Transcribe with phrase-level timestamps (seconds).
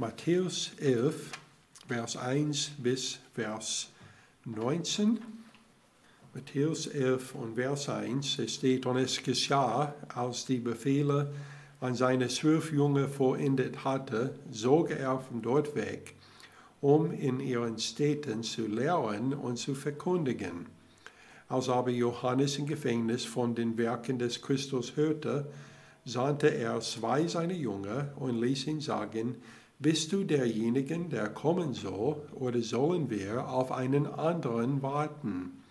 [0.00, 1.32] Matthäus 11,
[1.88, 3.88] Vers 1 bis Vers
[4.44, 5.18] 19.
[6.32, 11.32] Matthäus 11 und Vers 1, es steht, und es geschah, als die Befehle
[11.80, 16.14] an seine zwölf Jünger vollendet hatte, zog er von dort weg,
[16.80, 20.66] um in ihren Städten zu lehren und zu verkündigen.
[21.48, 25.48] Als aber Johannes im Gefängnis von den Werken des Christus hörte,
[26.04, 29.34] sandte er zwei seiner Jünger und ließ ihn sagen,
[29.78, 35.62] bist du derjenige, der kommen soll, oder sollen wir auf einen anderen warten?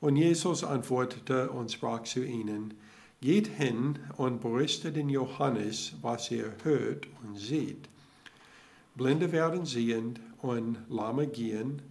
[0.00, 2.74] Und Jesus antwortete und sprach zu ihnen,
[3.20, 7.88] Geht hin und berichtet den Johannes, was ihr hört und seht.
[8.94, 11.82] Blinde werden sehend und Lahme gehen,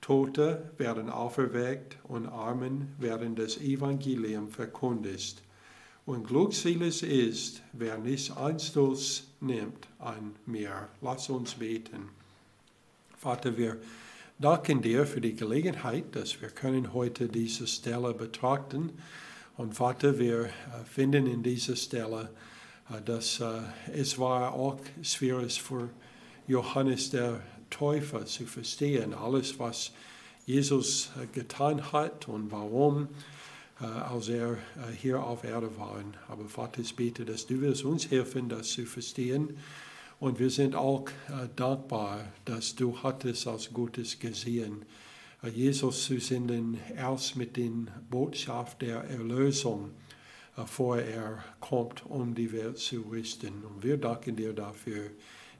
[0.00, 5.42] Tote werden auferweckt und Armen werden das Evangelium verkündigt.
[6.06, 10.88] Und glückselig ist, wer nicht Anstoß nimmt an mir.
[11.00, 12.10] Lass uns beten.
[13.16, 13.78] Vater, wir
[14.38, 18.92] danken dir für die Gelegenheit, dass wir können heute diese Stelle betrachten.
[19.56, 20.50] Und Vater, wir
[20.90, 22.30] finden in dieser Stelle,
[23.04, 23.42] dass
[23.92, 25.90] es war auch schwierig für
[26.46, 29.92] Johannes der Täufer zu verstehen, alles, was
[30.46, 33.08] Jesus getan hat und warum,
[33.80, 34.58] als er
[34.96, 36.02] hier auf Erde war.
[36.28, 39.56] Aber Vater, ich bete, dass du wirst uns helfen, das zu verstehen.
[40.18, 41.06] Und wir sind auch
[41.56, 44.84] dankbar, dass du hattest als Gutes gesehen,
[45.54, 47.70] Jesus zu senden, erst mit der
[48.10, 49.92] Botschaft der Erlösung,
[50.54, 53.64] bevor er kommt, um die Welt zu richten.
[53.64, 55.04] Und wir danken dir dafür.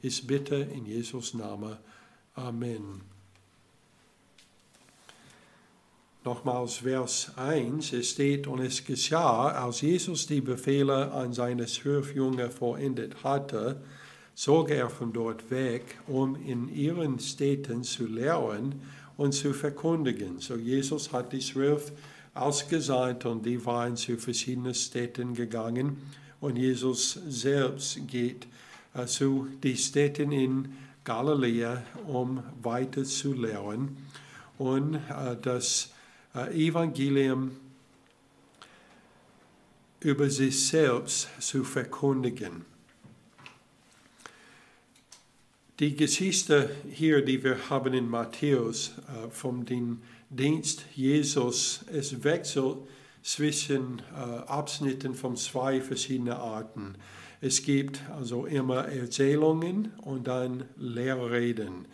[0.02, 1.78] Ich bitte in Jesus' Namen.
[2.34, 3.09] Amen.
[6.22, 12.14] Nochmals Vers 1, es steht, und es geschah, als Jesus die Befehle an seine zwölf
[12.14, 13.80] Jünger vollendet hatte,
[14.34, 18.82] zog er von dort weg, um in ihren Städten zu lehren
[19.16, 20.40] und zu verkündigen.
[20.40, 21.90] So Jesus hat die zwölf
[22.34, 26.02] ausgesandt und die waren zu verschiedenen Städten gegangen
[26.38, 28.46] und Jesus selbst geht
[28.92, 33.96] äh, zu den Städten in Galiläa, um weiter zu lehren
[34.58, 35.99] und äh, das äh,
[36.34, 37.56] Evangelium
[40.00, 42.64] über sich selbst zu verkündigen.
[45.78, 52.76] Die Geschichte hier, die wir haben in Matthäus äh, vom den Dienst Jesus, es wechselt
[53.22, 56.96] zwischen äh, Abschnitten von zwei verschiedenen Arten.
[57.40, 61.86] Es gibt also immer Erzählungen und dann Lehrreden.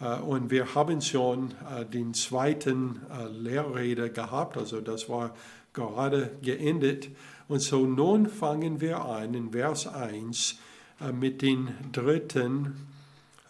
[0.00, 5.34] Äh, und wir haben schon äh, den zweiten äh, Lehrrede gehabt, also das war
[5.72, 7.08] gerade geendet.
[7.48, 10.58] Und so nun fangen wir an in Vers 1
[11.00, 12.86] äh, mit dem dritten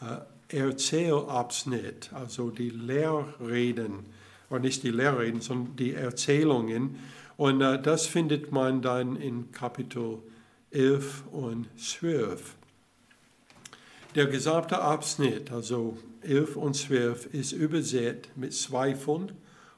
[0.00, 4.06] äh, Erzählabschnitt, also die Lehrreden,
[4.50, 6.96] oder nicht die Lehrreden, sondern die Erzählungen.
[7.36, 10.18] Und das findet man dann in Kapitel
[10.70, 12.54] 11 und 12.
[14.14, 19.32] Der gesamte Abschnitt, also 11 und 12, ist übersät mit Zweifeln,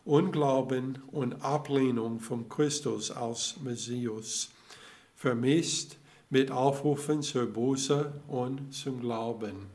[0.05, 4.51] Unglauben und Ablehnung von Christus als Messias,
[5.15, 5.99] vermisst
[6.31, 9.67] mit Aufrufen zur Buße und zum Glauben.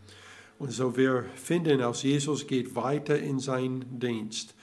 [0.60, 4.54] Und so wir finden, als Jesus geht weiter in seinen Dienst,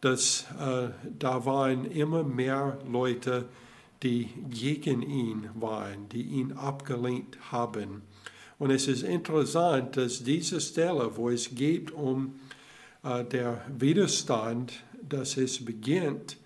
[0.00, 3.48] dass äh, da waren immer mehr Leute,
[4.02, 8.02] die gegen ihn waren, die ihn abgelehnt haben.
[8.60, 12.38] Und es ist interessant, dass diese Stelle, wo es geht um
[13.02, 14.74] äh, der Widerstand,
[15.08, 16.36] dass es beginnt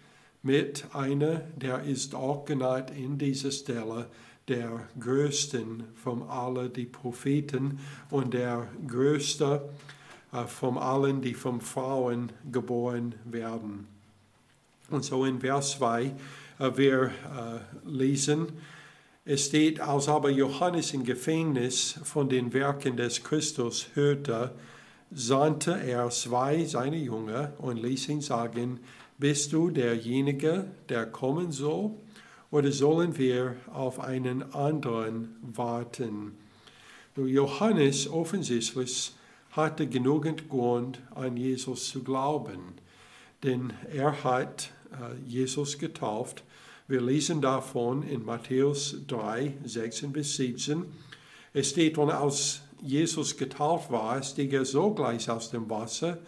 [0.41, 4.07] mit einer, der ist auch genannt in dieser Stelle,
[4.47, 7.81] der größten von allen die Propheten
[8.11, 9.69] und der größte
[10.33, 13.89] äh, von allen, die von Frauen geboren werden.
[14.89, 16.13] Und so in Vers 2, äh,
[16.77, 18.53] wir äh, lesen,
[19.25, 24.55] es steht, als aber Johannes im Gefängnis von den Werken des Christus hörte,
[25.11, 28.81] sandte er zwei seiner Jünger und ließ ihn sagen,
[29.19, 31.93] bist du derjenige, der kommen soll?
[32.55, 36.39] oder sollen wir auf einen anderen warten?
[37.17, 39.13] Johannes offensichtlich
[39.51, 42.75] hatte genügend Grund, an Jesus zu glauben,
[43.43, 46.45] denn er hat äh, Jesus getauft.
[46.87, 50.85] Wir lesen davon in Matthäus 3, 16 bis 17.
[51.55, 56.19] Es steht, und als Jesus getauft war, stieg er sogleich aus dem Wasser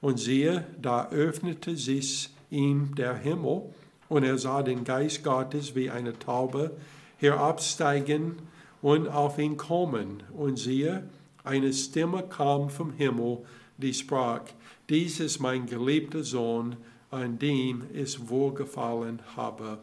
[0.00, 3.64] und siehe, da öffnete sich ihm der Himmel
[4.08, 6.74] und er sah den Geist Gottes wie eine Taube
[7.18, 8.36] herabsteigen
[8.80, 10.22] und auf ihn kommen.
[10.34, 11.06] Und siehe,
[11.44, 13.40] eine Stimme kam vom Himmel,
[13.76, 14.44] die sprach,
[14.88, 16.76] dies ist mein geliebter Sohn,
[17.10, 19.76] an dem ich wohlgefallen habe.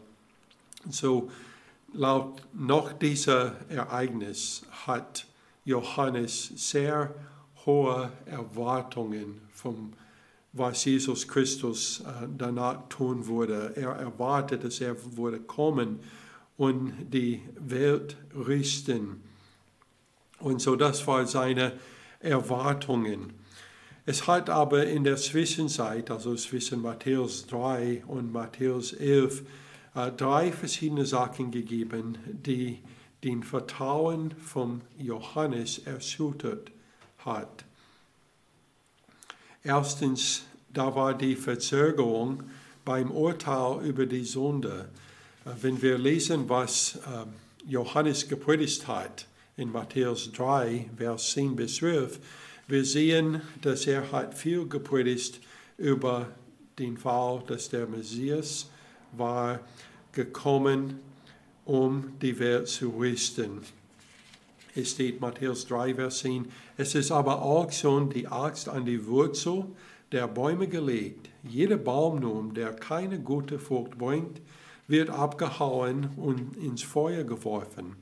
[0.90, 1.30] So,
[1.92, 5.26] laut noch dieser Ereignis hat
[5.64, 7.14] Johannes sehr
[7.64, 9.92] hohe Erwartungen vom
[10.54, 13.72] was Jesus Christus äh, danach tun würde.
[13.74, 15.98] Er erwartet, dass er würde kommen
[16.56, 18.16] und die Welt
[18.46, 19.20] richten.
[20.38, 21.72] Und so das war seine
[22.20, 23.32] Erwartungen.
[24.06, 29.42] Es hat aber in der Zwischenzeit, also zwischen Matthäus 3 und Matthäus 11,
[29.94, 32.80] äh, drei verschiedene Sachen gegeben, die
[33.22, 36.70] den Vertrauen von Johannes erschüttert
[37.18, 37.64] hat.
[39.62, 40.42] Erstens,
[40.72, 42.42] da war die Verzögerung
[42.84, 44.90] beim Urteil über die Sünde.
[45.44, 47.32] Äh, wenn wir lesen, was ähm,
[47.66, 49.26] Johannes gepredigt hat
[49.56, 52.20] in Matthäus 3, Vers 10 bis 12,
[52.66, 55.40] wir sehen, dass er hat viel gepredigt
[55.78, 56.28] über
[56.78, 58.68] den Fall, dass der Messias
[59.18, 59.60] war
[60.12, 61.00] gekommen,
[61.64, 63.62] um die Welt zu richten.
[64.74, 66.46] Es steht Matthäus 3, Vers 10,
[66.76, 69.66] es ist aber auch schon die Axt an die Wurzel
[70.10, 71.28] der Bäume gelegt.
[71.42, 74.40] Jeder Baum nun, der keine gute Frucht bringt,
[74.88, 77.96] wird abgehauen und ins Feuer geworfen.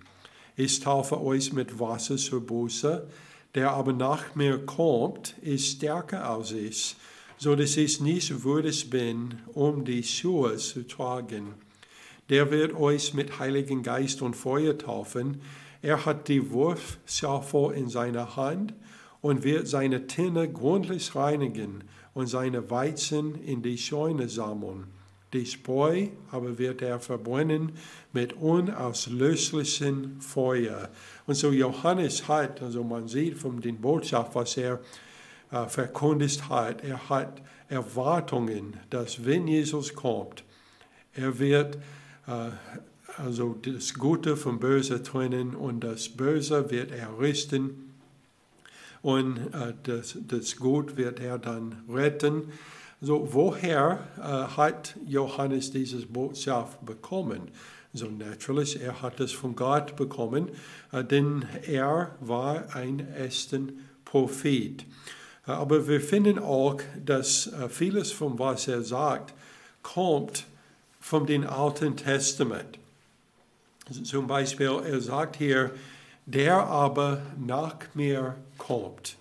[0.56, 3.06] Ich taufe euch mit Wasser zur Buße,
[3.54, 6.96] der aber nach mir kommt, ist stärker als ich,
[7.42, 11.54] so dass ich nicht würdig bin, um die Schuhe zu tragen.
[12.28, 15.40] Der wird euch mit Heiligen Geist und Feuer taufen,
[15.82, 18.74] er hat die Wurfschaufel in seiner Hand
[19.20, 21.82] und wird seine Tinne gründlich reinigen
[22.14, 24.84] und seine Weizen in die Scheune sammeln.
[25.32, 27.72] Die Spreu aber wird er verbrennen
[28.12, 30.90] mit unauslöschlichem Feuer.
[31.26, 34.78] Und so Johannes hat, also man sieht von den Botschaft, was er
[35.68, 40.44] verkündigt hat, er hat Erwartungen, dass wenn Jesus kommt,
[41.14, 41.76] er wird
[42.26, 42.50] äh,
[43.18, 47.92] also das Gute vom Böse trennen und das Böse wird er richten
[49.02, 52.52] und äh, das, das Gut wird er dann retten.
[53.00, 57.48] So, woher äh, hat Johannes dieses Botschaft bekommen?
[57.92, 60.50] So, natürlich, er hat es von Gott bekommen,
[60.92, 63.60] äh, denn er war ein echter
[64.04, 64.86] Prophet.
[65.46, 69.34] Äh, aber wir finden auch, dass äh, vieles von was er sagt,
[69.82, 70.44] kommt
[71.00, 72.78] vom dem Alten Testament.
[74.04, 75.72] Zum Beispiel, er sagt hier,
[76.26, 79.16] der aber nach mir kommt.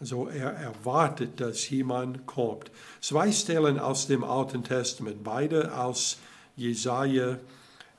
[0.00, 2.72] Also er erwartet, dass jemand kommt.
[3.00, 6.18] Zwei Stellen aus dem Alten Testament, beide aus
[6.56, 7.38] Jesaja.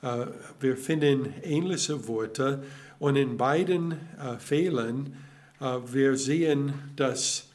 [0.02, 0.26] Äh,
[0.60, 2.62] wir finden ähnliche Worte
[2.98, 3.98] und in beiden
[4.38, 5.16] Fällen
[5.58, 7.46] wir sehen, dass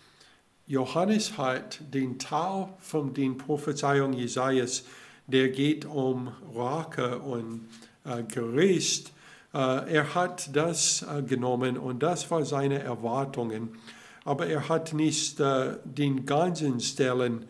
[0.69, 4.83] Johannes hat den Teil von den Prophezeiungen Jesajas,
[5.25, 7.67] der geht um Rache und
[8.05, 9.11] äh, Gericht.
[9.51, 9.57] Äh,
[9.91, 13.79] er hat das äh, genommen und das war seine Erwartungen.
[14.23, 17.45] Aber er hat nicht den ganzen Stellen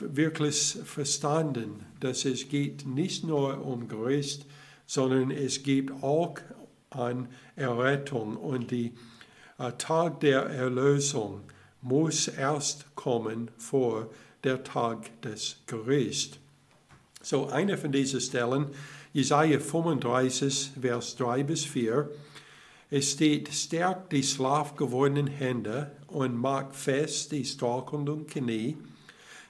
[0.00, 4.44] wirklich verstanden, dass es geht nicht nur um Gericht,
[4.84, 6.34] sondern es geht auch
[6.90, 8.90] an Errettung und der
[9.78, 11.40] Tag der Erlösung
[11.86, 14.10] muss erst kommen vor
[14.42, 16.38] der Tag des Gerichts.
[17.22, 18.66] So eine von diesen Stellen
[19.12, 22.10] Jesaja 35, Vers 3 bis 4.
[22.90, 28.76] Es steht, stärkt die schlafgewordenen Hände und macht fest die strauchelnden Knie.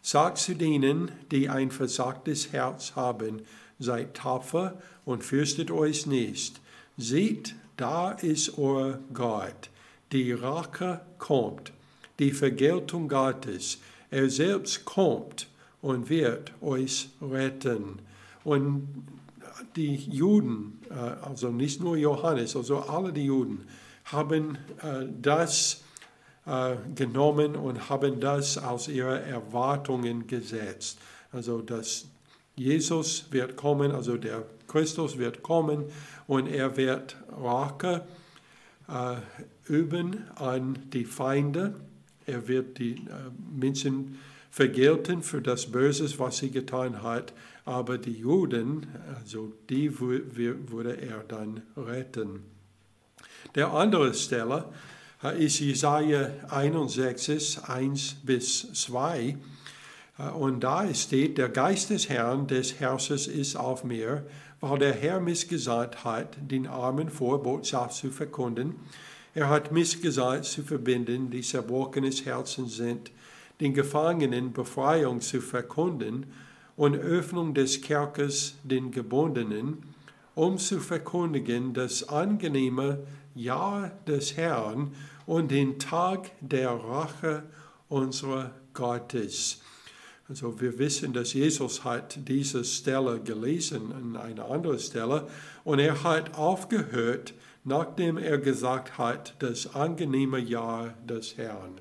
[0.03, 3.43] Sagt zu denen, die ein versagtes Herz haben,
[3.79, 6.61] seid tapfer und fürchtet euch nicht.
[6.99, 9.71] Seht, da ist euer Gott.
[10.13, 11.73] Die Rache kommt,
[12.19, 13.79] die Vergeltung Gottes.
[14.11, 15.49] Er selbst kommt
[15.83, 18.01] und wird euch retten.
[18.45, 19.07] Und
[19.77, 23.67] die Juden, äh, also nicht nur Johannes, also alle die Juden,
[24.05, 25.83] haben äh, das
[26.47, 30.99] äh, genommen und haben das aus ihren Erwartungen gesetzt.
[31.33, 32.07] Also dass
[32.55, 35.85] Jesus wird kommen, also der Christus wird kommen
[36.27, 38.03] und er wird Rache
[39.67, 41.75] üben an die Feinde.
[42.27, 42.97] Er wird die
[43.55, 44.19] Menschen
[44.51, 47.33] vergelten für das Böse, was sie getan hat.
[47.65, 52.43] Aber die Juden, also die würde er dann retten.
[53.55, 54.67] Der andere Stelle
[55.23, 59.37] äh, ist Jesaja 61, 1 bis 2.
[60.19, 64.27] Äh, und da steht, der Geist des Herrn, des Herrschers ist auf mir,
[64.61, 68.75] weil der Herr mich gesandt hat, den Armen vor Botschaft zu verkunden.
[69.37, 73.11] Er hat Missgesagt zu verbinden, die zerbrochenes Herzen sind,
[73.61, 76.25] den Gefangenen Befreiung zu verkunden
[76.75, 79.83] und Öffnung des Kerkers den Gebundenen,
[80.35, 84.95] um zu verkündigen das angenehme Jahr des Herrn
[85.27, 87.43] und den Tag der Rache
[87.91, 89.61] unserer Gottes.
[90.31, 95.29] Also wir wissen, dass Jesus hat diese Stelle gelesen an einer anderen Stelle
[95.63, 97.35] und er hat aufgehört,
[97.67, 101.81] nachdem er gesagt hat, das angenehme Jahr des Herrn.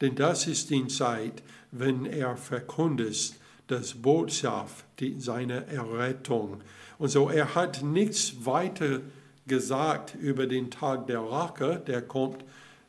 [0.00, 3.34] Denn das ist die Zeit, wenn er verkündet
[3.68, 4.84] das Botschaft
[5.18, 6.60] seiner Errettung.
[6.98, 9.00] Und so, er hat nichts weiter
[9.46, 12.44] gesagt über den Tag der Rache, der kommt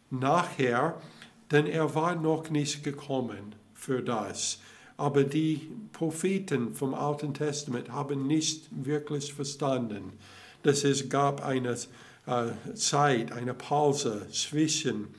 [0.10, 1.00] nachher,
[1.52, 4.60] denn er war noch nicht gekommen für das.
[4.98, 10.14] Aber die Propheten vom Alten Testament haben nicht wirklich verstanden,
[10.64, 11.78] dass es gab eine
[12.74, 15.14] Zeit, eine Pause zwischen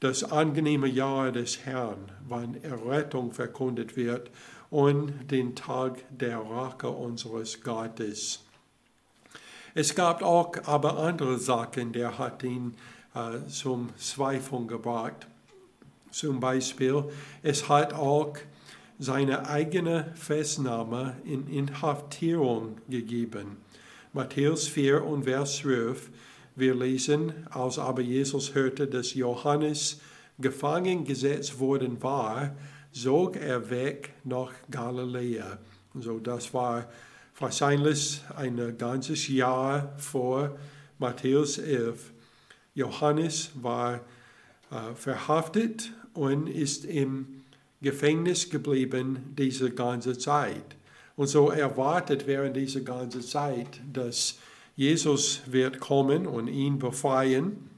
[0.00, 4.30] das angenehme Jahr des Herrn, wann Errettung verkündet wird,
[4.70, 8.42] und den Tag der Rache unseres Gottes.
[9.74, 12.74] Es gab auch aber andere Sachen, der hat ihn
[13.14, 15.26] äh, zum Zweifeln gebracht.
[16.10, 17.04] Zum Beispiel,
[17.42, 18.36] es hat auch
[18.98, 23.58] seine eigene Festnahme in Inhaftierung gegeben.
[24.12, 26.10] Matthäus 4 und Vers 12
[26.54, 30.00] wir lesen, als aber Jesus hörte, dass Johannes
[30.38, 32.54] gefangen gesetzt worden war,
[32.92, 35.58] zog er weg nach Galiläa.
[35.94, 36.90] So, das war
[37.38, 40.58] wahrscheinlich ein ganzes Jahr vor
[40.98, 42.12] Matthäus 11.
[42.74, 44.00] Johannes war
[44.70, 47.42] äh, verhaftet und ist im
[47.80, 50.76] Gefängnis geblieben diese ganze Zeit.
[51.16, 54.38] Und so erwartet während dieser ganzen Zeit, dass
[54.76, 57.68] Jesus wird kommen und ihn befreien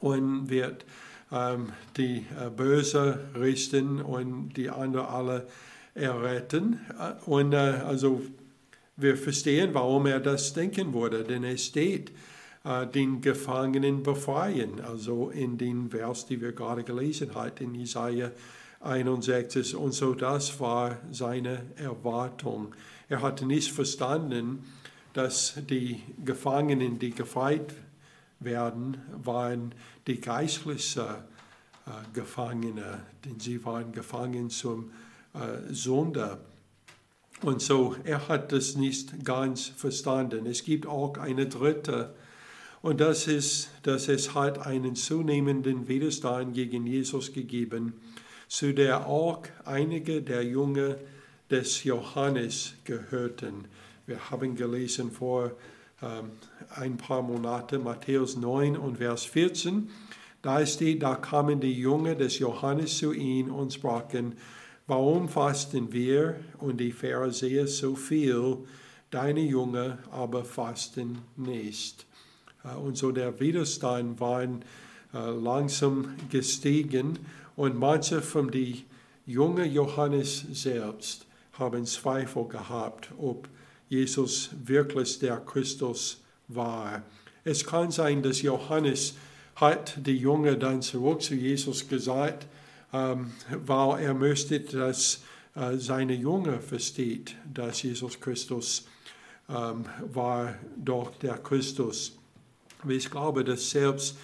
[0.00, 0.84] und wird
[1.30, 5.46] ähm, die äh, Böse richten und die anderen alle
[5.94, 6.80] erretten.
[6.98, 8.22] Äh, und äh, also
[8.96, 12.12] wir verstehen, warum er das denken würde, denn es steht,
[12.64, 18.30] äh, den Gefangenen befreien, also in den Vers, die wir gerade gelesen haben, in Jesaja
[18.82, 19.76] 61.
[19.76, 22.74] Und so das war seine Erwartung.
[23.08, 24.64] Er hatte nicht verstanden,
[25.12, 27.74] dass die Gefangenen, die gefreit
[28.40, 29.74] werden, waren
[30.06, 31.06] die geistlichen
[31.86, 34.90] äh, Gefangene, denn sie waren gefangen zum
[35.34, 36.38] äh, Sünde.
[37.42, 40.46] Und so, er hat das nicht ganz verstanden.
[40.46, 42.14] Es gibt auch eine dritte,
[42.82, 47.94] und das ist, dass es hat einen zunehmenden Widerstand gegen Jesus gegeben,
[48.52, 50.96] zu der auch einige der Jünger
[51.50, 53.64] des Johannes gehörten.
[54.04, 55.52] Wir haben gelesen vor
[56.02, 56.32] ähm,
[56.76, 59.88] ein paar Monaten Matthäus 9 und Vers 14.
[60.42, 64.36] Da steht, da kamen die Jünger des Johannes zu ihm und sprachen,
[64.86, 68.58] warum fasten wir und die Pharisäer so viel,
[69.08, 72.04] deine Jünger aber fasten nicht.
[72.64, 74.48] Äh, und so der Widerstand war äh,
[75.14, 77.18] langsam gestiegen
[77.56, 78.82] und manche von den
[79.26, 83.48] jungen Johannes selbst haben Zweifel gehabt, ob
[83.88, 87.02] Jesus wirklich der Christus war.
[87.44, 89.14] Es kann sein, dass Johannes
[89.56, 92.46] hat die Jünger dann zurück zu Jesus gesagt,
[92.92, 93.32] ähm,
[93.64, 95.22] weil er möchte, dass
[95.54, 98.86] äh, seine Jünger versteht, dass Jesus Christus
[99.48, 102.16] ähm, war doch der Christus.
[102.88, 104.16] Ich glaube, dass selbst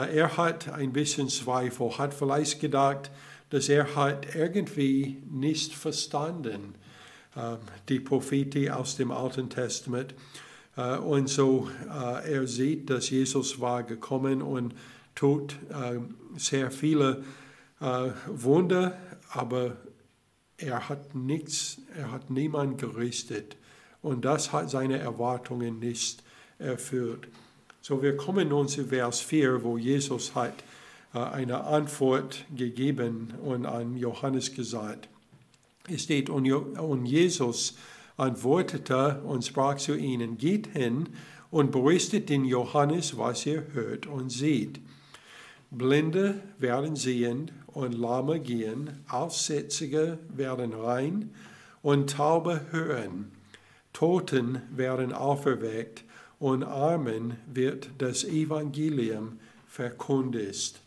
[0.00, 3.10] er hat ein bisschen Zweifel, hat vielleicht gedacht,
[3.50, 6.74] dass er hat irgendwie nicht verstanden
[7.88, 10.14] die Propheten aus dem Alten Testament.
[10.76, 14.74] Äh, und so äh, er sieht, dass Jesus war gekommen und
[15.14, 15.56] tut
[16.36, 17.24] sehr viele
[18.26, 18.98] Wunder,
[19.30, 19.78] aber
[20.58, 23.56] er hat nichts, er hat niemand gerichtet.
[24.02, 26.22] Und das hat seine Erwartungen nicht
[26.58, 27.28] erfüllt.
[27.88, 30.64] So, wir kommen nun zu Vers 4, wo Jesus hat
[31.12, 35.08] eine Antwort gegeben und an Johannes gesagt.
[35.88, 37.76] Es steht, und Jesus
[38.16, 41.10] antwortete und sprach zu ihnen, geht hin
[41.52, 44.80] und berichtet den Johannes, was ihr hört und seht.
[45.70, 51.30] Blinde werden sehend und Lahme gehen, Aussätzige werden rein
[51.82, 53.30] und Taube hören.
[53.92, 56.02] Toten werden auferweckt
[56.38, 60.80] und Armen wird das Evangelium verkündigt.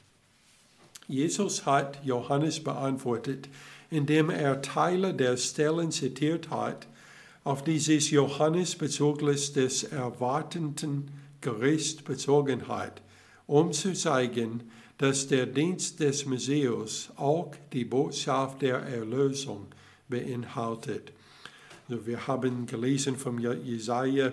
[1.07, 3.49] Jesus hat Johannes beantwortet,
[3.89, 6.87] indem er Teile der Stellen zitiert hat,
[7.43, 11.09] auf die sich Johannes bezüglich des erwartenden
[11.41, 13.01] Gerichts bezogen hat.
[13.49, 19.65] um zu zeigen, dass der Dienst des Messias auch die Botschaft der Erlösung
[20.07, 21.11] beinhaltet.
[21.89, 24.31] Also wir haben gelesen von Jesaja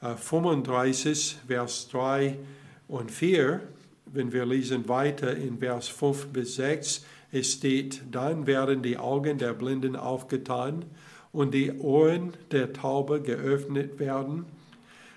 [0.00, 2.38] 35, äh, Vers 3
[2.86, 3.60] und 4.
[4.06, 9.38] Wenn wir lesen weiter in Vers 5 bis 6, es steht, dann werden die Augen
[9.38, 10.84] der Blinden aufgetan
[11.32, 14.46] und die Ohren der Taube geöffnet werden.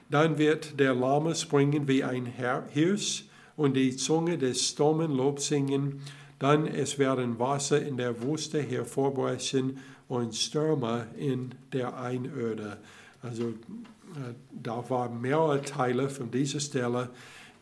[0.10, 6.02] Dann wird der Lahme springen wie ein Hirsch und die Zunge des Stummen Lob singen.
[6.38, 9.78] Dann es werden Wasser in der Wüste hervorbrechen
[10.10, 12.80] und Stürme in der Einöde.
[13.22, 17.10] Also äh, da waren mehrere Teile von dieser Stelle,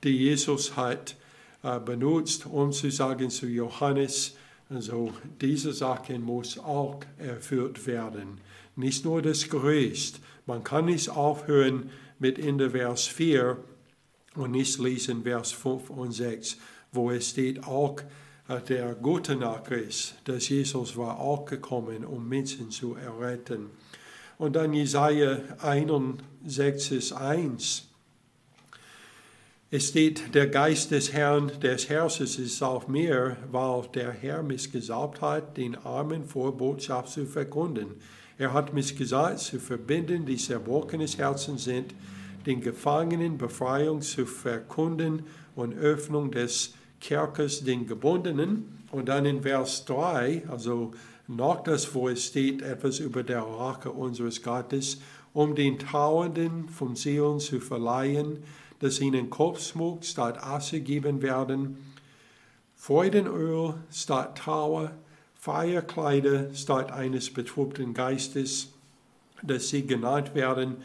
[0.03, 1.15] die Jesus hat
[1.63, 4.35] äh, benutzt, um zu sagen zu Johannes,
[4.69, 5.11] also
[5.41, 8.39] diese Sachen muss auch erfüllt werden.
[8.75, 10.21] Nicht nur das Gerüst.
[10.45, 11.89] Man kann nicht aufhören
[12.19, 13.57] mit Ende Vers 4
[14.35, 16.57] und nicht lesen Vers 5 und 6,
[16.91, 17.99] wo es steht auch
[18.47, 23.71] äh, der gute Nachricht, dass Jesus war auch gekommen, um Menschen zu erretten.
[24.39, 27.89] Und dann Jesaja 61, 1.
[29.69, 34.71] Es steht, der Geist des Herrn, des Herrschers ist auf mir, weil der Herr mich
[34.71, 37.87] gesalbt hat, den Armen vor Botschaft zu verkunden.
[38.37, 41.93] Er hat mich gesagt, zu verbinden, die zerbrochenes Herzen sind,
[42.45, 48.85] den Gefangenen Befreiung zu verkunden und Öffnung des Kerkers den Gebundenen.
[48.89, 50.93] Und dann in Vers 3, also
[51.29, 54.99] noch das, wo es steht, etwas über der Rache unseres Gottes,
[55.31, 58.43] um den Trauernden vom Seelen zu verleihen,
[58.79, 61.77] dass ihnen Kopfschmuck statt Asche geben werden,
[62.75, 64.91] Freudenöl statt Trauer,
[65.35, 68.69] Feierkleider statt eines betrübten Geistes,
[69.43, 70.77] dass sie genannt werden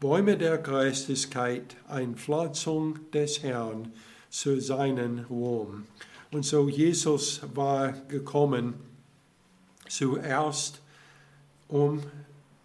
[0.00, 3.92] Bäume der Geistigkeit, eine Pflanzung des Herrn
[4.30, 5.84] zu seinen Ruhm.
[6.32, 8.89] Und so Jesus war gekommen
[9.90, 10.80] zuerst,
[11.68, 12.02] um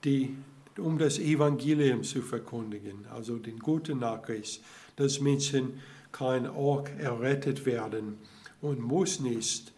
[0.03, 0.35] die
[0.77, 4.61] um das Evangelium zu verkündigen, also den guten Nachricht,
[4.97, 8.17] dass Menschen kann auch errettet werden
[8.61, 9.71] und muss nicht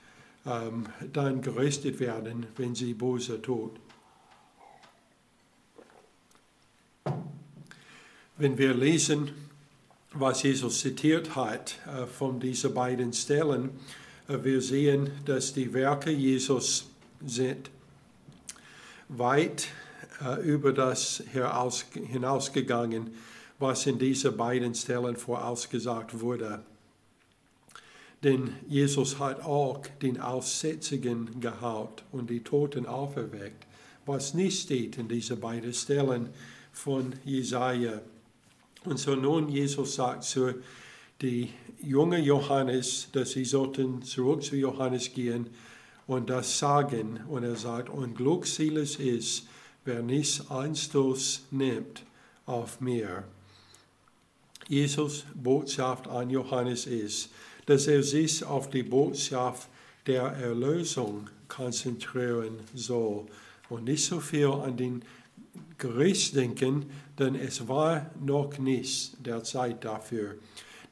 [0.45, 3.71] ähm, dann gerüstet werden, wenn sie böse tut.
[8.37, 9.31] Wenn wir lesen,
[10.13, 13.71] was Jesus zitiert hat äh, von diesen beiden Stellen,
[14.27, 16.87] äh, wir sehen, dass die Werke Jesus
[17.25, 17.69] sind
[19.09, 19.67] weit
[20.23, 23.11] äh, über das hinausgegangen,
[23.59, 26.61] was in diesen beiden Stellen vorausgesagt wurde.
[28.23, 33.67] Denn Jesus hat auch den Aussätzigen geheilt und die Toten auferweckt,
[34.05, 36.29] was nicht steht in diesen beiden Stellen
[36.71, 38.01] von Jesaja.
[38.85, 40.55] Und so nun Jesus sagt zu
[41.21, 41.49] die
[41.81, 45.49] junge Johannes, dass sie sollten zurück zu Johannes gehen
[46.07, 47.19] und das sagen.
[47.27, 49.47] Und er sagt, und glückselig ist,
[49.85, 52.03] wer nicht Einstoß nimmt
[52.45, 53.23] auf mir.
[54.67, 57.29] Jesus Botschaft an Johannes ist,
[57.65, 59.69] dass er sich auf die Botschaft
[60.05, 63.25] der Erlösung konzentrieren soll
[63.69, 65.03] und nicht so viel an den
[65.77, 66.85] Gericht denken,
[67.19, 70.35] denn es war noch nicht der Zeit dafür.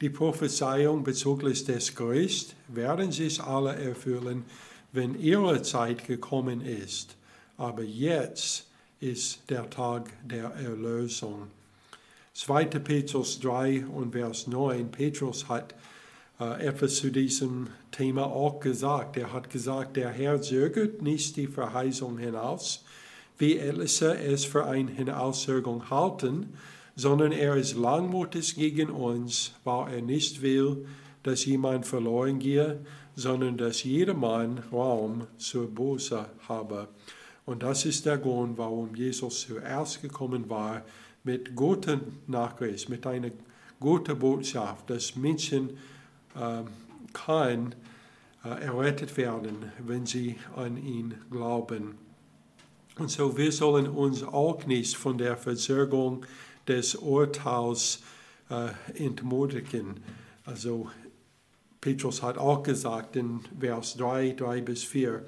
[0.02, 4.44] Die Prophezeiung bezüglich des Gerichts werden sich alle erfüllen,
[4.96, 7.16] wenn ihre Zeit gekommen ist.
[7.58, 8.68] Aber jetzt
[9.00, 11.48] ist der Tag der Erlösung.
[12.34, 12.66] 2.
[12.66, 14.92] Petrus 3 und Vers 9.
[14.92, 15.76] Petrus hat
[16.40, 19.16] äh, etwas zu diesem Thema auch gesagt.
[19.16, 22.84] Er hat gesagt, der Herr zögert nicht die Verheißung hinaus,
[23.38, 26.54] wie etliche es für eine Hinauszögerung halten,
[26.96, 30.86] sondern er ist langmutig gegen uns, weil er nicht will,
[31.24, 32.80] dass jemand verloren gehe,
[33.16, 36.88] sondern dass jedermann Raum zur Buße habe.
[37.46, 40.82] Und das ist der Grund, warum Jesus zuerst gekommen war
[41.24, 43.32] mit guten Nachricht, mit einer
[43.80, 45.72] guten Botschaft, dass Menschen
[46.36, 46.64] äh,
[47.14, 47.76] kann
[48.44, 51.96] äh, errettet werden, wenn sie an ihn glauben.
[52.98, 56.26] Und so wir sollen uns auch nicht von der Verzögerung
[56.68, 58.02] des Urteils
[58.50, 58.70] äh,
[59.04, 60.00] entmutigen.
[60.46, 60.90] Also
[61.86, 65.24] Petrus hat auch gesagt in Vers 3, 3 bis 4,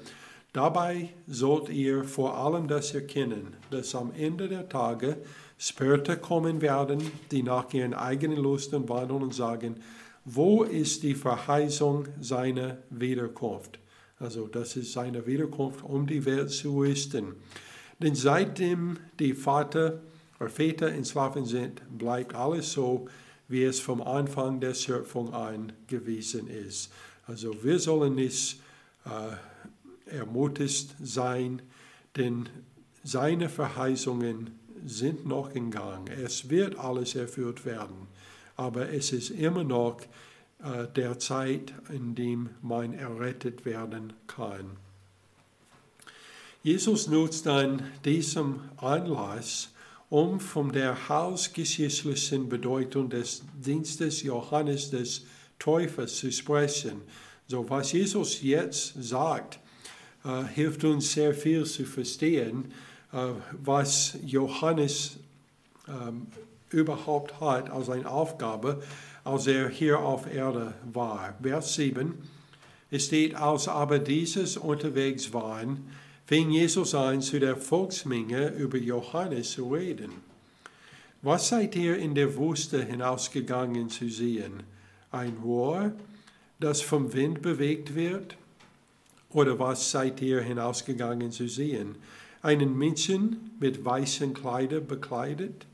[0.52, 5.18] Dabei sollt ihr vor allem das erkennen, dass am Ende der Tage
[5.56, 6.98] Spörter kommen werden,
[7.30, 9.76] die nach ihren eigenen Lusten wandeln und sagen,
[10.24, 13.78] wo ist die Verheißung seiner Wiederkunft?
[14.18, 17.36] Also das ist seine Wiederkunft, um die Welt zu richten.
[18.00, 20.00] Denn seitdem die Vater
[20.40, 23.06] oder Väter Waffen sind, bleibt alles so,
[23.48, 26.90] wie es vom Anfang der Schöpfung an gewesen ist.
[27.26, 28.60] Also wir sollen nicht
[29.04, 31.62] äh, ermutigt sein,
[32.16, 32.48] denn
[33.02, 36.08] seine Verheißungen sind noch in Gang.
[36.10, 38.08] Es wird alles erfüllt werden,
[38.56, 40.00] aber es ist immer noch
[40.62, 44.76] äh, der Zeit, in dem man errettet werden kann.
[46.62, 49.70] Jesus nutzt dann diesen Anlass,
[50.10, 55.26] um von der hausgeschichtlichen Bedeutung des Dienstes Johannes des
[55.58, 57.02] Täufers zu sprechen.
[57.46, 59.58] So was Jesus jetzt sagt,
[60.24, 62.72] äh, hilft uns sehr viel zu verstehen,
[63.12, 65.18] äh, was Johannes
[65.88, 66.26] ähm,
[66.70, 68.82] überhaupt hat als eine Aufgabe,
[69.24, 71.34] als er hier auf Erde war.
[71.42, 72.14] Vers 7,
[72.90, 75.90] es steht, als aber dieses unterwegs waren,
[76.28, 80.12] fing Jesus an, zu der Volksmenge über Johannes zu reden.
[81.22, 84.62] Was seid ihr in der Wüste hinausgegangen zu sehen?
[85.10, 85.92] Ein Rohr,
[86.60, 88.36] das vom Wind bewegt wird?
[89.30, 91.96] Oder was seid ihr hinausgegangen zu sehen?
[92.42, 95.64] Einen Menschen mit weißen Kleidern bekleidet?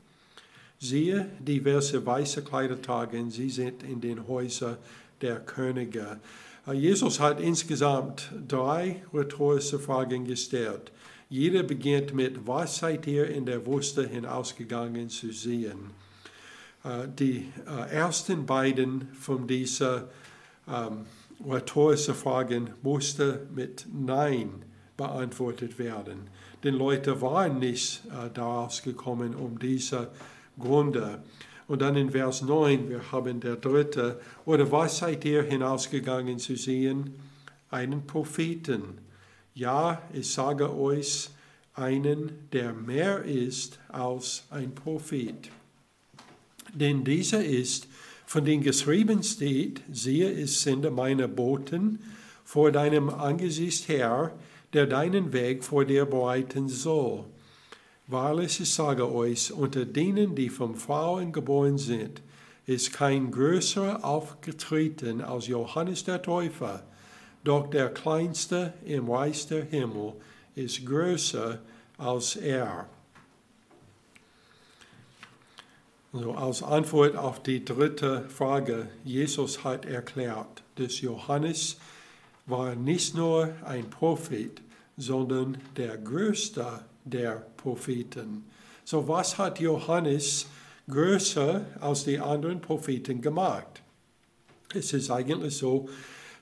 [0.79, 4.77] Siehe, diverse weiße Kleider tragen, sie sind in den Häusern
[5.21, 6.17] der Könige.
[6.67, 10.91] Äh, Jesus hat insgesamt drei rhetorische Fragen gestellt.
[11.29, 15.91] Jeder beginnt mit, was seid ihr in der Wüste hinausgegangen zu sehen?
[16.83, 20.03] Äh, die äh, ersten beiden von diesen
[20.67, 21.05] ähm,
[21.45, 24.63] rhetorischen Fragen mussten mit Nein
[24.97, 26.29] beantwortet werden.
[26.63, 30.09] Denn Leute waren nicht daraus gekommen, um diese
[30.57, 31.21] Gründe
[31.67, 36.55] und dann in Vers 9, wir haben der dritte, oder was seid ihr hinausgegangen zu
[36.55, 37.15] sehen?
[37.71, 38.99] Einen Propheten.
[39.53, 41.29] Ja, ich sage euch,
[41.73, 45.49] einen, der mehr ist als ein Prophet.
[46.73, 47.87] Denn dieser ist,
[48.25, 51.99] von dem geschrieben steht, siehe, ich sende meine Boten
[52.43, 54.33] vor deinem Angesicht her,
[54.73, 57.25] der deinen Weg vor dir bereiten soll.
[58.07, 62.21] Wahrlich, ich sage euch, unter denen, die von Frauen geboren sind,
[62.67, 66.83] ist kein größerer aufgetreten als Johannes der Täufer,
[67.43, 70.13] doch der Kleinste im Reich der Himmel
[70.53, 71.59] ist größer
[71.97, 72.87] als er.
[76.13, 81.77] Also als Antwort auf die dritte Frage, Jesus hat erklärt, dass Johannes
[82.45, 84.61] war nicht nur ein Prophet,
[84.95, 88.43] sondern der größte der Propheten.
[88.83, 90.47] So was hat Johannes
[90.89, 93.81] größer als die anderen Propheten gemacht?
[94.73, 95.87] Es ist eigentlich so,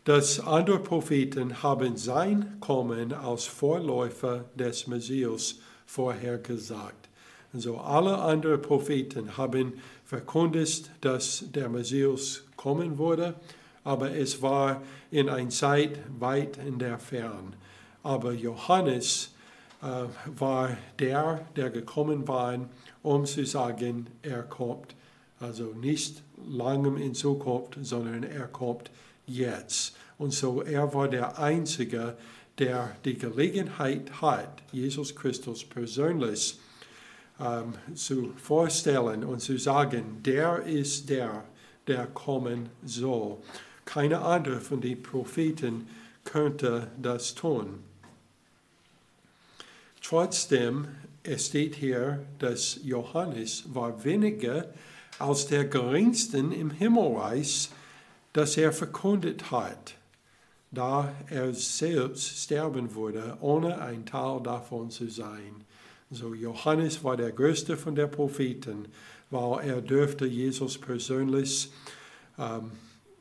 [0.06, 7.10] dass andere Propheten haben sein Kommen als Vorläufer des Messias vorhergesagt.
[7.54, 9.74] Also alle anderen Propheten haben
[10.04, 13.36] verkündet, dass der Messias kommen würde,
[13.84, 17.56] aber es war in einer Zeit weit in der Fern.
[18.02, 19.33] Aber Johannes
[20.38, 22.58] war der, der gekommen war,
[23.02, 24.96] um zu sagen, er kommt.
[25.40, 28.92] Also nicht langem in Zukunft, sondern er kommt
[29.28, 29.96] jetzt.
[30.18, 32.16] Und so er war der Einzige,
[32.60, 36.60] der die Gelegenheit hat, Jesus Christus persönlich
[37.40, 41.44] ähm, zu vorstellen und zu sagen, der ist der,
[41.88, 43.38] der kommen soll.
[43.86, 45.90] Keine andere von den Propheten
[46.24, 47.80] könnte das tun.
[50.04, 50.88] Trotzdem,
[51.24, 54.68] es steht hier, dass Johannes war weniger
[55.18, 57.70] als der geringsten im Himmelreich,
[58.34, 59.96] das er verkündet hat,
[60.72, 65.64] da er selbst sterben würde, ohne ein Teil davon zu sein.
[66.12, 68.90] So Johannes war der größte von den Propheten,
[69.30, 71.72] weil er dürfte Jesus persönlich
[72.38, 72.72] ähm,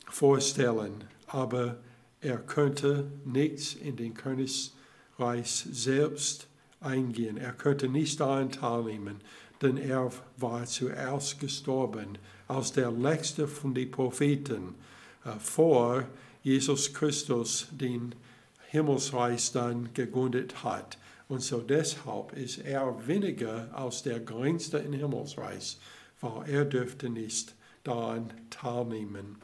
[0.09, 1.77] vorstellen, aber
[2.21, 6.49] er könnte nichts in den Königreich selbst
[6.85, 7.37] eingehen.
[7.37, 9.21] Er könnte nicht daran teilnehmen,
[9.61, 12.19] denn er war zuerst gestorben
[12.49, 14.75] als der letzte von den Propheten,
[15.25, 16.07] äh, vor
[16.43, 18.15] Jesus Christus den
[18.69, 20.99] Himmelsreich dann gegründet hat.
[21.29, 25.79] Und so deshalb ist er weniger als der geringste im Himmelsreich,
[26.21, 29.37] weil er dürfte nicht daran teilnehmen.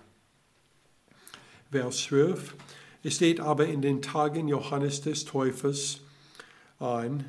[1.70, 2.54] Vers 12.
[3.02, 6.00] Es steht aber in den Tagen Johannes des Täufers,
[6.80, 7.24] ein,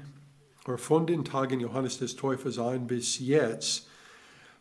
[0.65, 3.87] oder von den Tagen Johannes des Täufers ein bis jetzt,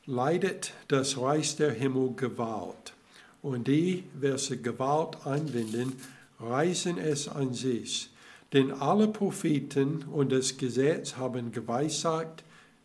[0.06, 2.94] leidet das Reich der Himmel Gewalt.
[3.42, 5.92] Und die, welche Gewalt anwenden,
[6.40, 8.10] reißen es an sich.
[8.52, 12.42] Denn alle Propheten und das Gesetz haben geweissagt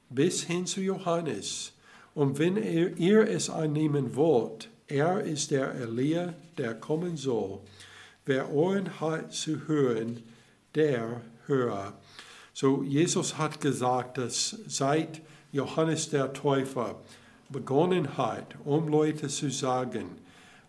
[0.09, 1.71] bis hin zu Johannes.
[2.13, 7.59] Und wenn ihr, es annehmen wollt, er ist der Elia, der kommen soll.
[8.25, 10.21] Wer Ohren hat zu hören,
[10.75, 11.93] der höre.
[12.53, 16.95] So, Jesus hat gesagt, dass seit Johannes der Täufer
[17.49, 20.17] begonnen hat, um Leute zu sagen,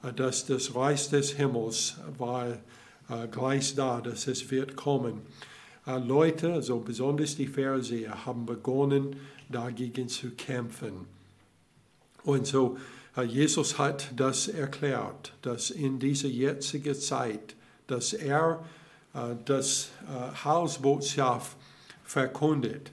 [0.03, 2.59] äh, dass das Reich des Himmels war
[3.09, 5.23] äh, gleich da, dass es wird kommen.
[5.87, 9.17] Äh, Leute, also besonders die Pharisäer, haben begonnen,
[9.51, 11.07] dagegen zu kämpfen.
[12.23, 12.79] Und so,
[13.29, 17.55] Jesus hat das erklärt, dass in dieser jetzigen Zeit,
[17.87, 18.65] dass er
[19.45, 19.91] das
[20.45, 21.57] Hausbotschaft
[22.05, 22.91] verkündet.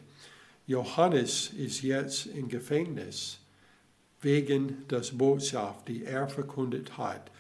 [0.68, 3.40] Johannes ist jetzt im Gefängnis
[4.22, 7.32] wegen der Botschaft, die er verkündet hat.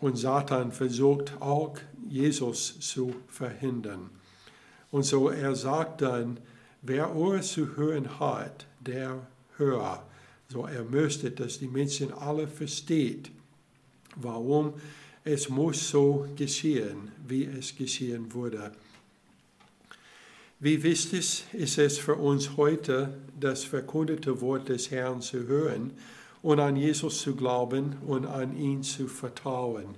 [0.00, 4.10] Und Satan versucht auch, Jesus zu verhindern.
[4.90, 6.38] Und so er sagt dann,
[6.82, 10.02] wer Ohr zu hören hat, der höre.
[10.48, 13.30] So er möchte, dass die Menschen alle versteht,
[14.16, 14.74] warum
[15.26, 18.70] es muss so geschehen, wie es geschehen wurde.
[20.60, 25.90] Wie wichtig ist es für uns heute, das verkündete Wort des Herrn zu hören
[26.42, 29.96] und an Jesus zu glauben und an ihn zu vertrauen.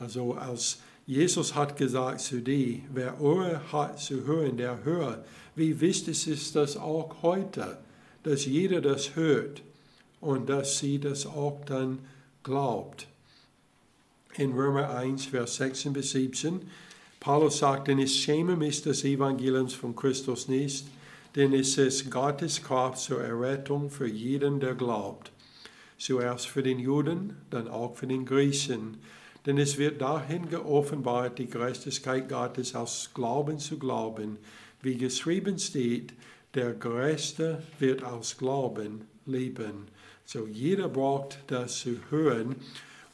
[0.00, 5.24] Also als Jesus hat gesagt zu dir, wer Ohren hat zu hören, der hört.
[5.54, 7.78] Wie wichtig ist das auch heute,
[8.24, 9.62] dass jeder das hört
[10.20, 12.00] und dass sie das auch dann
[12.42, 13.06] glaubt.
[14.36, 16.60] In Römer 1, Vers 16 bis 17
[17.20, 20.88] Paulus sagt, denn ich schäme mich des Evangeliums von Christus nicht,
[21.36, 25.30] denn es ist Gottes Kraft zur Errettung für jeden, der glaubt.
[25.98, 28.98] Zuerst für den Juden, dann auch für den Griechen.
[29.46, 34.38] Denn es wird dahin geoffenbart, die Gerechtigkeit Gottes aus Glauben zu glauben,
[34.82, 36.12] wie geschrieben steht,
[36.54, 39.86] der Gerechte wird aus Glauben leben.
[40.24, 42.56] So jeder braucht das zu hören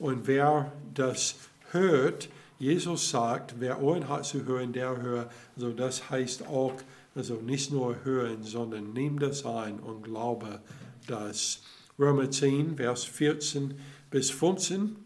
[0.00, 1.36] und wer das
[1.70, 5.30] hört, Jesus sagt, wer Ohren hat zu hören, der höre.
[5.56, 6.74] Also das heißt auch,
[7.14, 10.60] also nicht nur hören, sondern nimm das ein und glaube
[11.06, 11.62] das.
[11.98, 13.78] Römer 10, Vers 14
[14.10, 14.96] bis 15.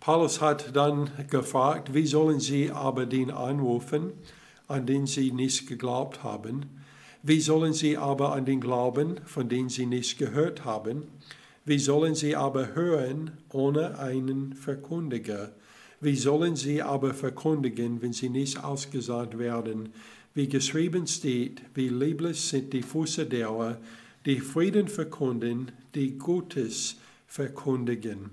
[0.00, 4.12] Paulus hat dann gefragt, wie sollen sie aber den anrufen,
[4.66, 6.80] an den sie nicht geglaubt haben?
[7.22, 11.04] Wie sollen sie aber an den glauben, von dem sie nicht gehört haben?
[11.64, 15.52] Wie sollen sie aber hören ohne einen Verkündiger?
[16.00, 19.90] Wie sollen sie aber verkündigen, wenn sie nicht ausgesandt werden?
[20.34, 23.78] Wie geschrieben steht, wie lieblich sind die Füße derer,
[24.26, 26.96] die Frieden verkünden, die Gutes
[27.28, 28.30] verkündigen.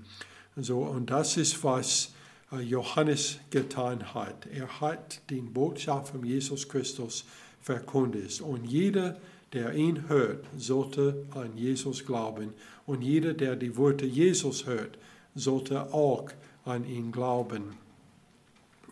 [0.56, 2.14] Also, und das ist, was
[2.52, 4.48] äh, Johannes getan hat.
[4.52, 7.26] Er hat den Botschaft von Jesus Christus
[7.62, 8.42] verkündet.
[8.42, 9.18] Und jeder,
[9.54, 12.54] der ihn hört, sollte an Jesus glauben.
[12.86, 14.98] Und jeder, der die Worte Jesus hört,
[15.36, 16.30] sollte auch
[16.66, 17.76] an ihn glauben.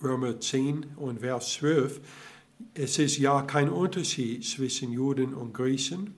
[0.01, 2.01] Römer 10 und Vers 12.
[2.73, 6.15] Es ist ja kein Unterschied zwischen Juden und Griechen.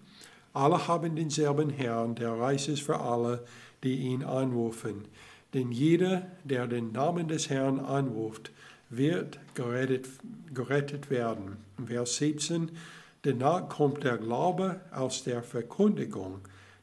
[0.54, 3.45] Alle haben denselben Herrn, der reich ist für alle,
[3.84, 5.06] die ihn anrufen.
[5.54, 8.52] Denn jeder, der den Namen des Herrn anruft,
[8.89, 10.10] wird gerettet,
[10.54, 11.58] gerettet werden.
[11.86, 12.71] Vers 17.
[13.23, 16.41] Danach kommt der Glaube aus der Verkündigung,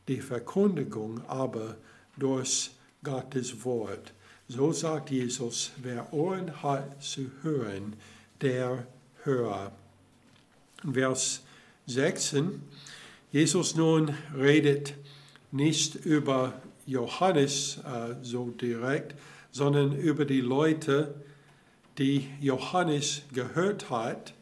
[0.08, 1.76] die Verkündigung aber
[2.16, 2.70] durch
[3.02, 4.12] Gottes Wort.
[4.48, 7.96] So sagt Jesus, wer Ohren hat zu hören,
[8.40, 8.86] der
[9.24, 9.72] höre.
[10.92, 11.42] Vers
[11.86, 12.62] 16,
[13.32, 14.94] Jesus nun redet
[15.50, 19.14] nicht über Johannes äh, so direkt,
[19.50, 21.14] sondern über die Leute,
[21.98, 24.34] die Johannes gehört hat,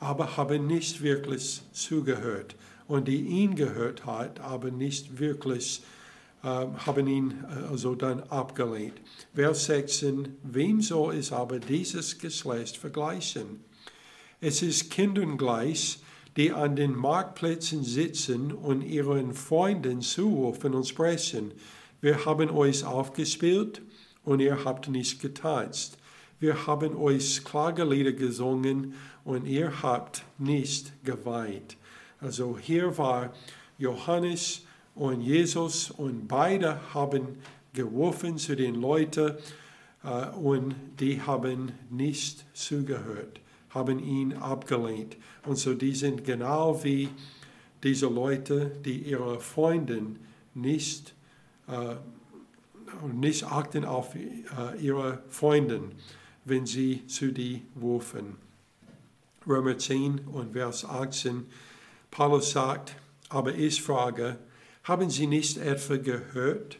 [0.00, 2.56] aber haben nicht wirklich zugehört
[2.88, 5.82] und die ihn gehört hat, aber nicht wirklich
[6.42, 8.94] ähm, haben ihn äh, also dann abgelehnt.
[9.34, 13.62] Vers 16, wem soll es aber dieses Geschlecht vergleichen?
[14.40, 16.00] Es ist Kindern gleich,
[16.36, 21.52] die an den Marktplätzen sitzen und ihren Freunden zurufen und sprechen.
[22.00, 23.82] Wir haben euch aufgespielt
[24.24, 25.98] und ihr habt nicht getanzt.
[26.40, 31.76] Wir haben euch Klagelieder gesungen und ihr habt nicht geweint.
[32.18, 33.34] Also hier war
[33.76, 34.62] Johannes
[34.94, 37.36] und Jesus und beide haben
[37.74, 39.36] gerufen zu den Leuten
[40.02, 45.18] äh, und die haben nicht zugehört, haben ihn abgelehnt.
[45.44, 47.10] Und so die sind genau wie
[47.82, 50.00] diese Leute, die ihre Freunde
[50.54, 51.14] nicht,
[51.68, 51.96] äh,
[53.12, 54.30] nicht achten auf äh,
[54.80, 55.82] ihre Freunde,
[56.50, 58.36] wenn sie zu die rufen.
[59.46, 61.46] Römer 10 und Vers 18,
[62.10, 62.94] Paulus sagt,
[63.30, 64.38] aber ich frage,
[64.84, 66.78] Haben Sie nicht etwa gehört?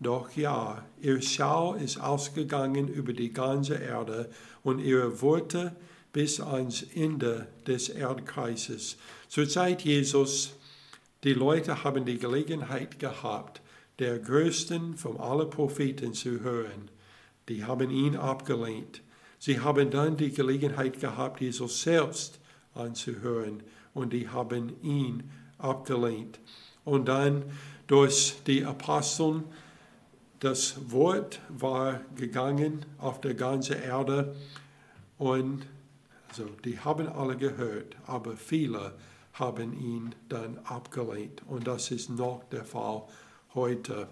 [0.00, 4.30] Doch ja, Ihr Schau ist ausgegangen über die ganze Erde
[4.62, 5.74] und Ihre Worte
[6.12, 8.96] bis ans Ende des Erdkreises.
[9.28, 10.54] Zur Zeit Jesus,
[11.24, 13.60] die Leute haben die Gelegenheit gehabt,
[13.98, 16.88] der größten von allen Propheten zu hören.
[17.48, 19.02] Die haben ihn abgelehnt.
[19.38, 22.40] Sie haben dann die Gelegenheit gehabt, Jesus selbst
[22.74, 23.62] anzuhören
[23.94, 26.40] und die haben ihn abgelehnt.
[26.84, 27.44] Und dann
[27.86, 29.44] durch die Aposteln,
[30.40, 34.34] das Wort war gegangen auf der ganzen Erde
[35.18, 35.66] und
[36.28, 38.94] also die haben alle gehört, aber viele
[39.32, 41.42] haben ihn dann abgelehnt.
[41.46, 43.02] Und das ist noch der Fall
[43.54, 44.08] heute.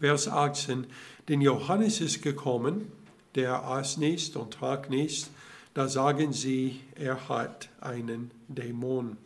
[0.00, 0.86] Vers 18,
[1.28, 2.92] denn Johannes ist gekommen,
[3.34, 5.28] der aß nicht und trank nicht,
[5.74, 9.16] da sagen sie, er hat einen Dämon.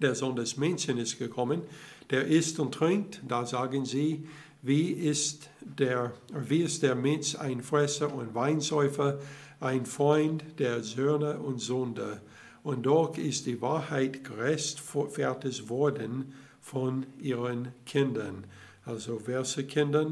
[0.00, 1.62] Der Sohn des Menschen ist gekommen,
[2.10, 4.26] der isst und trinkt, da sagen sie,
[4.62, 9.18] wie ist der, wie ist der Mensch ein Fresser und Weinsäufer,
[9.60, 12.20] ein Freund der Söhne und Sünde.
[12.62, 18.44] Und doch ist die Wahrheit gerechtfertigt worden von ihren Kindern.
[18.90, 20.04] Also welche Kinder?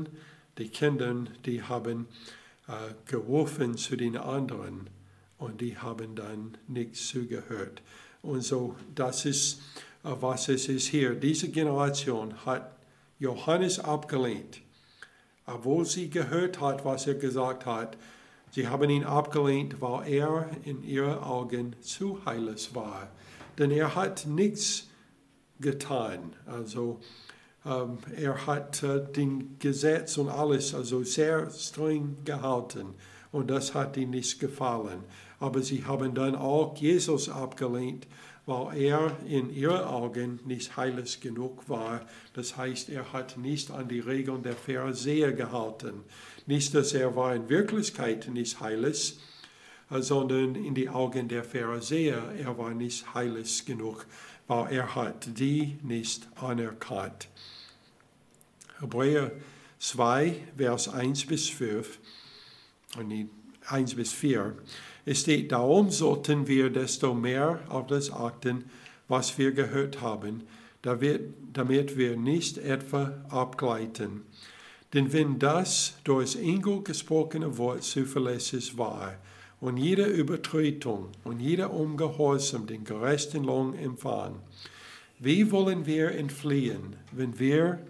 [0.56, 1.12] Die Kinder,
[1.44, 2.06] die haben
[2.68, 2.72] äh,
[3.06, 4.88] gerufen zu den anderen
[5.36, 7.82] und die haben dann nichts zugehört.
[8.22, 9.60] Und so, das ist,
[10.04, 11.16] äh, was es ist hier.
[11.16, 12.70] Diese Generation hat
[13.18, 14.60] Johannes abgelehnt,
[15.44, 17.96] obwohl sie gehört hat, was er gesagt hat.
[18.52, 23.10] Sie haben ihn abgelehnt, weil er in ihren Augen zu heilig war.
[23.58, 24.86] Denn er hat nichts
[25.58, 26.32] getan.
[26.46, 27.00] Also
[27.68, 32.94] ähm, er hat äh, den Gesetz und alles also sehr streng gehalten
[33.30, 35.04] und das hat ihnen nicht gefallen.
[35.38, 38.06] Aber sie haben dann auch Jesus abgelehnt,
[38.46, 42.00] weil er in ihren Augen nicht heilig genug war.
[42.32, 46.00] Das heißt, er hat nicht an die Regeln der Pharisäer gehalten.
[46.46, 49.18] Nicht, dass er war in Wirklichkeit nicht heilig,
[49.90, 54.06] äh, sondern in die Augen der Pharisäer, er war nicht heilig genug,
[54.46, 57.28] weil er hat die nicht anerkannt.
[58.80, 59.32] Hebräer
[59.78, 61.98] 2, Vers 1 bis 5,
[62.98, 63.28] und
[63.66, 64.54] 1 bis 4.
[65.04, 68.64] Es steht, darum sollten wir desto mehr auf das achten,
[69.08, 70.42] was wir gehört haben,
[70.82, 74.22] damit wir nicht etwa abgleiten.
[74.94, 79.16] Denn wenn das durch Engel gesprochene Wort zuverlässig war
[79.60, 84.40] und jede Übertretung und jeder Ungehorsam den gerechten Lohn empfangen,
[85.18, 87.80] wie wollen wir entfliehen, wenn wir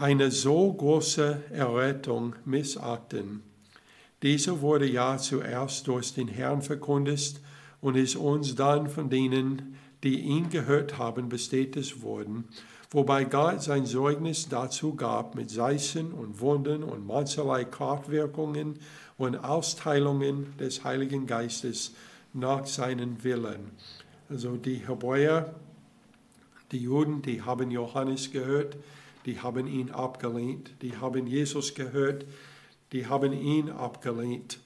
[0.00, 3.42] eine so große Errettung missachten.
[4.22, 7.40] Diese wurde ja zuerst durch den Herrn verkündigt
[7.80, 12.44] und ist uns dann von denen, die ihn gehört haben, bestätigt worden,
[12.90, 18.78] wobei Gott sein Zeugnis dazu gab mit Zeichen und Wunden und mancherlei Kraftwirkungen
[19.16, 21.92] und Austeilungen des Heiligen Geistes
[22.32, 23.72] nach seinen Willen.
[24.28, 25.54] Also die Hebräer,
[26.70, 28.76] die Juden, die haben Johannes gehört,
[29.28, 32.24] die haben ihn abgelehnt, die haben Jesus gehört,
[32.92, 34.58] die haben ihn abgelehnt.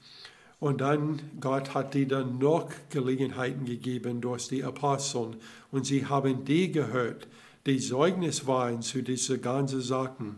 [0.61, 5.35] Und dann, Gott hat die dann noch Gelegenheiten gegeben durch die Aposteln
[5.69, 7.27] und sie haben die gehört,
[7.65, 10.37] die Zeugnis waren zu diesen ganzen Sachen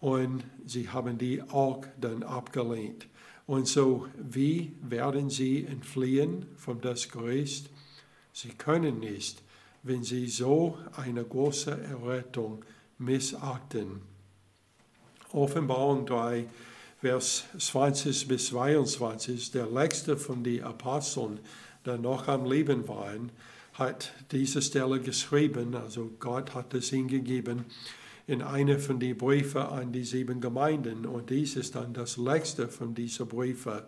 [0.00, 3.08] und sie haben die auch dann abgelehnt.
[3.48, 7.68] Und so, wie werden sie entfliehen von das Gericht?
[8.32, 9.42] Sie können nicht,
[9.82, 12.64] wenn sie so eine große Errettung
[12.98, 14.02] missachten.
[15.32, 16.46] Offenbarung 3,
[17.00, 21.40] Vers 20 bis 22, der letzte von den Aposteln,
[21.84, 23.30] der noch am Leben waren,
[23.74, 27.66] hat diese Stelle geschrieben, also Gott hat es ihm gegeben,
[28.26, 31.06] in einer von den Briefen an die sieben Gemeinden.
[31.06, 33.82] Und dies ist dann das letzte von diesen Briefen.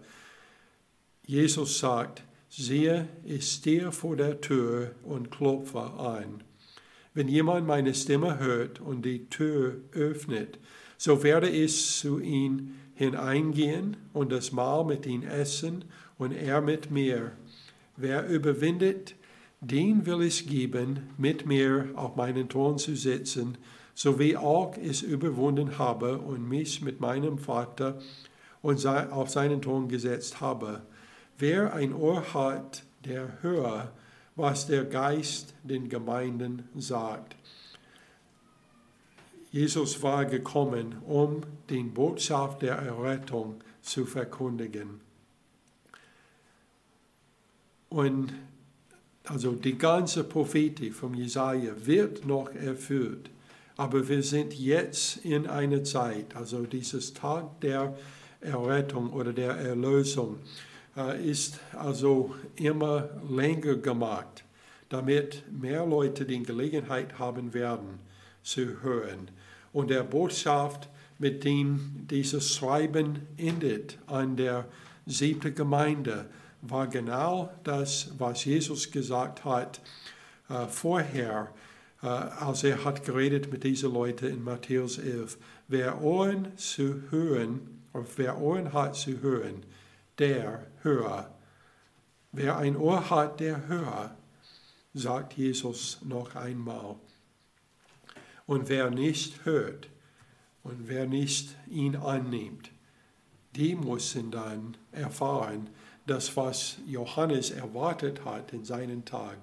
[1.26, 6.44] Jesus sagt, siehe, ich stehe vor der Tür und klopfe ein.
[7.18, 10.60] Wenn jemand meine Stimme hört und die Tür öffnet,
[10.96, 15.84] so werde ich zu ihm hineingehen und das Mahl mit ihm essen
[16.16, 17.32] und er mit mir.
[17.96, 19.16] Wer überwindet,
[19.60, 23.58] den will ich geben, mit mir auf meinen Thron zu sitzen,
[23.94, 27.98] so wie auch ich überwunden habe und mich mit meinem Vater
[28.62, 30.82] und auf seinen Thron gesetzt habe.
[31.36, 33.90] Wer ein Ohr hat, der höre,
[34.38, 37.36] was der Geist den Gemeinden sagt.
[39.50, 45.00] Jesus war gekommen, um den Botschaft der Errettung zu verkündigen.
[47.90, 48.32] Und
[49.24, 53.30] also die ganze Prophetie vom Jesaja wird noch erfüllt
[53.78, 57.96] Aber wir sind jetzt in einer Zeit, also dieses Tag der
[58.40, 60.40] Errettung oder der Erlösung,
[61.20, 64.44] ist also immer länger gemacht,
[64.88, 68.00] damit mehr Leute die Gelegenheit haben werden
[68.42, 69.30] zu hören.
[69.72, 70.88] Und der Botschaft,
[71.18, 74.64] mit dem dieses Schreiben endet an der
[75.06, 76.26] siebten Gemeinde,
[76.62, 79.80] war genau das, was Jesus gesagt hat
[80.48, 81.52] äh, vorher,
[82.02, 85.38] äh, als er hat geredet mit diesen Leuten in Matthäus 11.
[85.68, 87.60] Wer Ohren zu hören,
[88.16, 89.62] wer Ohren hat zu hören,
[90.18, 91.30] der höre.
[92.32, 94.14] Wer ein Ohr hat, der höre,
[94.94, 96.96] sagt Jesus noch einmal.
[98.46, 99.88] Und wer nicht hört
[100.62, 102.70] und wer nicht ihn annimmt,
[103.54, 105.68] die müssen dann erfahren,
[106.06, 109.36] das, was Johannes erwartet hat in seinen Tag.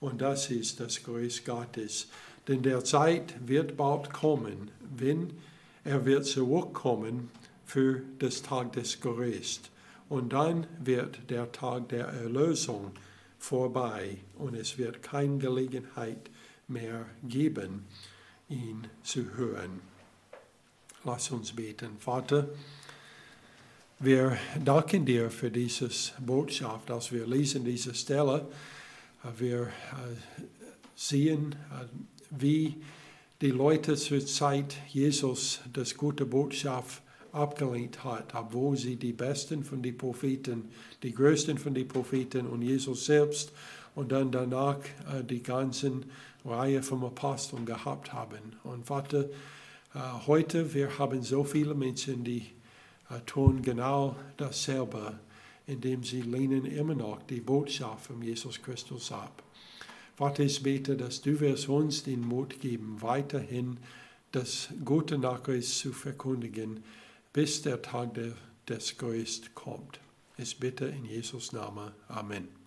[0.00, 2.08] Und das ist das Grüß Gottes.
[2.48, 5.32] Denn der Zeit wird bald kommen, wenn
[5.84, 7.30] er wird zurückkommen
[7.64, 9.71] für das Tag des Gerichts.
[10.12, 12.90] Und dann wird der Tag der Erlösung
[13.38, 16.28] vorbei und es wird keine Gelegenheit
[16.68, 17.86] mehr geben,
[18.50, 19.80] ihn zu hören.
[21.04, 21.96] Lass uns beten.
[21.98, 22.50] Vater,
[24.00, 25.88] wir danken dir für diese
[26.20, 28.46] Botschaft, als wir lesen diese Stelle.
[29.38, 29.68] Wir äh,
[30.94, 31.86] sehen, äh,
[32.28, 32.82] wie
[33.40, 37.02] die Leute zur Zeit Jesus das gute Botschaft
[37.32, 40.70] abgelehnt hat, obwohl sie die besten von den Propheten,
[41.02, 43.52] die größten von den Propheten und Jesus selbst
[43.94, 44.78] und dann danach
[45.12, 46.06] äh, die ganzen
[46.44, 48.56] Reihe von Aposteln gehabt haben.
[48.64, 49.24] Und Vater,
[49.94, 52.46] äh, heute wir haben so viele Menschen, die
[53.10, 55.18] äh, tun genau dasselbe,
[55.66, 59.42] indem sie lehnen immer noch die Botschaft von Jesus Christus ab.
[60.16, 63.78] Vater, ich bete, dass du wirst uns den Mut geben, weiterhin
[64.32, 66.82] das gute Nachricht zu verkündigen,
[67.32, 68.18] bis der Tag
[68.68, 70.00] des Gerichts kommt.
[70.36, 71.92] Ich bitte in Jesus Namen.
[72.08, 72.61] Amen.